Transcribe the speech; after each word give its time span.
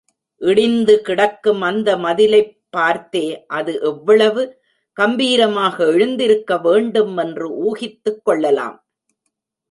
இடிந்து 0.37 1.01
கிடக்கும் 1.01 1.61
அந்த 1.61 1.97
மதிலைப் 1.97 2.61
பார்த்தே 2.69 3.45
அது 3.45 3.81
எவ்வளவு 3.81 4.61
கம்பீரமாக 4.93 5.85
எழுந்திருக்கவேண்டும் 5.85 7.15
என்று 7.17 7.55
ஊகித்துக் 7.57 8.25
கொள்ளலாம். 8.25 8.85